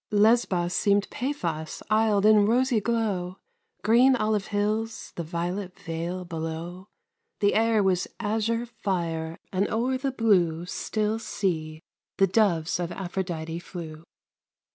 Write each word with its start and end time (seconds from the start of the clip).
Lesbos 0.09 0.73
seemed 0.73 1.07
Paphos, 1.11 1.83
isled 1.91 2.25
in 2.25 2.47
rosy 2.47 2.81
glow, 2.81 3.37
Green 3.83 4.15
olive 4.15 4.47
hills, 4.47 5.13
the 5.15 5.21
violet 5.21 5.77
vale 5.77 6.25
below; 6.25 6.87
The 7.39 7.53
air 7.53 7.83
was 7.83 8.07
azure 8.19 8.65
fire 8.65 9.37
and 9.53 9.67
o'er 9.69 9.99
the 9.99 10.11
blue 10.11 10.65
Still 10.65 11.19
sea 11.19 11.83
the 12.17 12.25
doves 12.25 12.79
of 12.79 12.91
Aphrodite 12.91 13.59
flew. 13.59 14.03